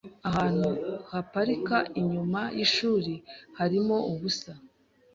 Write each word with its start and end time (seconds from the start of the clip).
Ahantu 0.29 0.67
haparika 1.11 1.77
inyuma 1.99 2.41
yishuri 2.57 3.13
harimo 3.57 3.95
ubusa. 4.11 4.51